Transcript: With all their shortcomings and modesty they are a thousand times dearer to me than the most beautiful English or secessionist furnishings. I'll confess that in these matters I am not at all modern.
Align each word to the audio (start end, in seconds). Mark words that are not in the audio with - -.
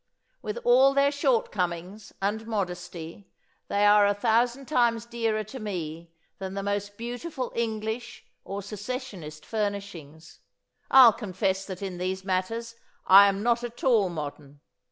With 0.41 0.57
all 0.63 0.95
their 0.95 1.11
shortcomings 1.11 2.11
and 2.23 2.47
modesty 2.47 3.29
they 3.67 3.85
are 3.85 4.07
a 4.07 4.15
thousand 4.15 4.65
times 4.65 5.05
dearer 5.05 5.43
to 5.43 5.59
me 5.59 6.11
than 6.39 6.55
the 6.55 6.63
most 6.63 6.97
beautiful 6.97 7.51
English 7.53 8.25
or 8.43 8.63
secessionist 8.63 9.45
furnishings. 9.45 10.39
I'll 10.89 11.13
confess 11.13 11.65
that 11.65 11.83
in 11.83 11.99
these 11.99 12.25
matters 12.25 12.73
I 13.05 13.27
am 13.27 13.43
not 13.43 13.63
at 13.63 13.83
all 13.83 14.09
modern. 14.09 14.61